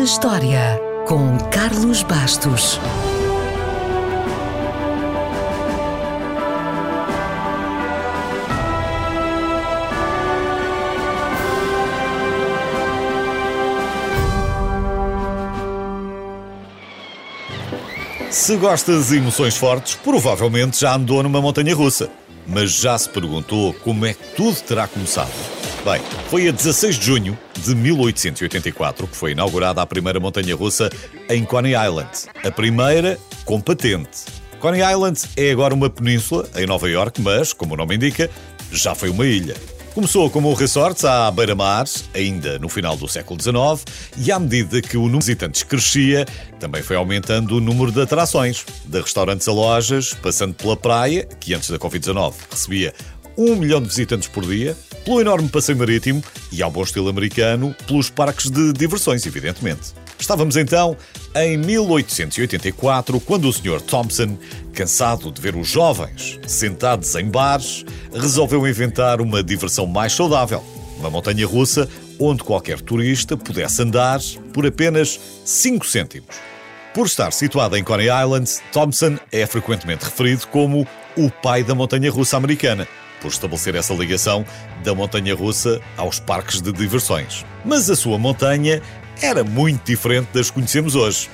[0.00, 2.80] na História, com Carlos Bastos.
[18.30, 22.08] Se gostas de emoções fortes, provavelmente já andou numa montanha russa.
[22.46, 25.59] Mas já se perguntou como é que tudo terá começado?
[25.82, 30.90] Bem, foi a 16 de junho de 1884 que foi inaugurada a primeira montanha russa
[31.28, 32.10] em Coney Island.
[32.44, 34.26] A primeira com patente.
[34.58, 38.28] Coney Island é agora uma península em Nova York, mas, como o nome indica,
[38.70, 39.56] já foi uma ilha.
[39.94, 43.82] Começou como um resort à beira-mar, ainda no final do século XIX,
[44.18, 46.26] e à medida que o número de visitantes crescia,
[46.60, 51.54] também foi aumentando o número de atrações, de restaurantes a lojas, passando pela praia, que
[51.54, 52.94] antes da Covid-19 recebia
[53.40, 56.22] um milhão de visitantes por dia, pelo enorme passeio marítimo
[56.52, 59.94] e, ao bom estilo americano, pelos parques de diversões, evidentemente.
[60.18, 60.94] Estávamos então
[61.34, 63.80] em 1884, quando o Sr.
[63.80, 64.36] Thompson,
[64.74, 70.62] cansado de ver os jovens sentados em bares, resolveu inventar uma diversão mais saudável.
[70.98, 74.20] Uma montanha russa onde qualquer turista pudesse andar
[74.52, 76.36] por apenas 5 cêntimos.
[76.92, 82.10] Por estar situada em Coney Island, Thompson é frequentemente referido como o pai da montanha
[82.10, 82.86] russa americana,
[83.20, 84.44] por estabelecer essa ligação
[84.82, 87.44] da montanha russa aos parques de diversões.
[87.64, 88.82] Mas a sua montanha
[89.20, 91.28] era muito diferente das que conhecemos hoje.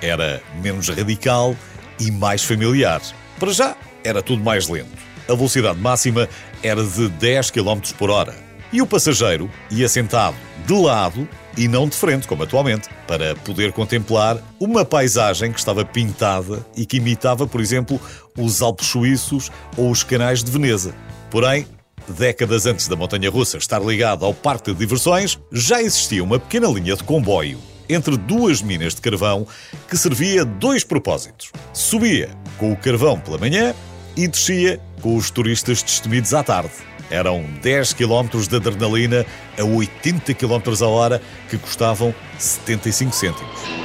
[0.00, 1.56] Era menos radical
[1.98, 3.00] e mais familiar.
[3.38, 4.90] Para já, era tudo mais lento.
[5.28, 6.28] A velocidade máxima
[6.62, 8.34] era de 10 km por hora.
[8.72, 13.72] E o passageiro ia sentado de lado e não de frente, como atualmente, para poder
[13.72, 18.00] contemplar uma paisagem que estava pintada e que imitava, por exemplo,
[18.36, 20.94] os Alpes suíços ou os canais de Veneza.
[21.32, 21.66] Porém,
[22.08, 26.68] Décadas antes da montanha russa estar ligada ao parque de diversões, já existia uma pequena
[26.68, 29.46] linha de comboio entre duas minas de carvão
[29.88, 31.50] que servia dois propósitos.
[31.72, 33.74] Subia com o carvão pela manhã
[34.16, 36.72] e descia com os turistas destemidos à tarde.
[37.10, 39.24] Eram 10 km de adrenalina
[39.58, 43.81] a 80 km a hora que custavam 75 cêntimos.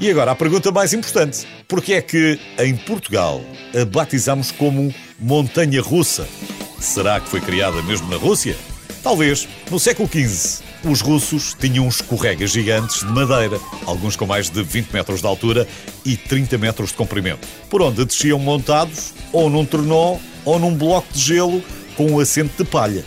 [0.00, 3.42] E agora a pergunta mais importante: porquê é que em Portugal
[3.74, 6.28] a batizamos como montanha russa?
[6.78, 8.56] Será que foi criada mesmo na Rússia?
[9.02, 9.48] Talvez.
[9.70, 14.92] No século XV, os russos tinham escorregas gigantes de madeira, alguns com mais de 20
[14.92, 15.66] metros de altura
[16.04, 21.12] e 30 metros de comprimento, por onde desciam montados ou num trenó ou num bloco
[21.12, 21.62] de gelo
[21.96, 23.04] com um assento de palha.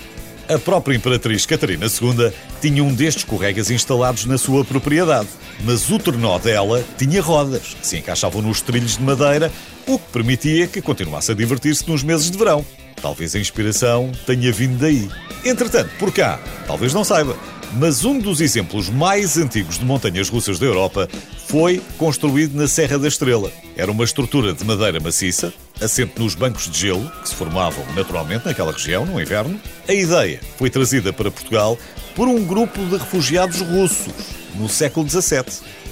[0.54, 2.30] A própria Imperatriz Catarina II
[2.60, 5.30] tinha um destes escorregas instalados na sua propriedade,
[5.64, 9.50] mas o trenó dela tinha rodas que se encaixavam nos trilhos de madeira,
[9.88, 12.66] o que permitia que continuasse a divertir-se nos meses de verão.
[13.02, 15.10] Talvez a inspiração tenha vindo daí.
[15.46, 17.38] Entretanto, por cá, talvez não saiba,
[17.80, 21.08] mas um dos exemplos mais antigos de montanhas russas da Europa
[21.48, 23.50] foi construído na Serra da Estrela.
[23.78, 28.46] Era uma estrutura de madeira maciça, assente nos bancos de gelo, que se formavam naturalmente
[28.46, 29.60] naquela região no inverno.
[29.88, 31.78] A ideia foi trazida para Portugal
[32.16, 34.14] por um grupo de refugiados russos
[34.56, 35.44] no século XVII.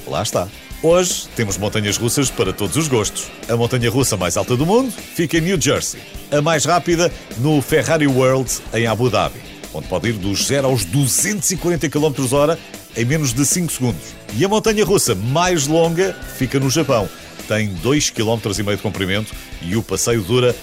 [0.08, 0.48] Lá está.
[0.82, 3.28] Hoje temos montanhas russas para todos os gostos.
[3.50, 6.00] A montanha russa mais alta do mundo fica em New Jersey.
[6.32, 9.42] A mais rápida no Ferrari World em Abu Dhabi,
[9.74, 12.14] onde pode ir dos 0 aos 240 km
[12.44, 12.58] h
[12.96, 14.16] em menos de 5 segundos.
[14.34, 17.10] E a montanha russa mais longa fica no Japão.
[17.50, 20.56] Tem 2,5 km de comprimento e o passeio dura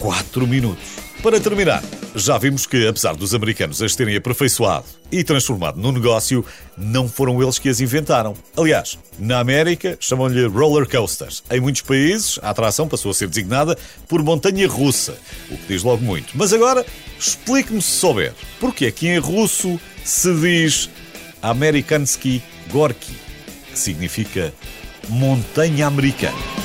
[0.00, 0.82] 4 minutos.
[1.22, 1.80] Para terminar,
[2.16, 6.44] já vimos que, apesar dos americanos as terem aperfeiçoado e transformado num negócio,
[6.76, 8.34] não foram eles que as inventaram.
[8.56, 11.44] Aliás, na América chamam-lhe roller coasters.
[11.48, 13.78] Em muitos países, a atração passou a ser designada
[14.08, 15.16] por montanha russa,
[15.48, 16.36] o que diz logo muito.
[16.36, 16.84] Mas agora,
[17.20, 20.90] explique-me se souber, porque é que em russo se diz
[21.40, 22.42] Amerikansky
[22.72, 23.14] Gorky,
[23.70, 24.52] que significa
[25.08, 26.61] montanha americana.